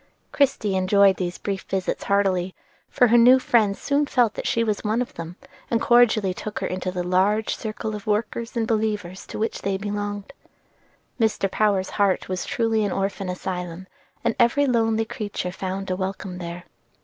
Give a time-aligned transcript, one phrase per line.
[0.31, 2.55] Christie enjoyed these brief visits heartily,
[2.89, 5.35] for her new friends soon felt that she was one of them,
[5.69, 9.77] and cordially took her into the large circle of workers and believers to which they
[9.77, 10.33] belonged.
[11.19, 11.51] Mr.
[11.51, 13.85] Power's heart was truly an orphan asylum,
[14.23, 16.63] and every lonely creature found a welcome there.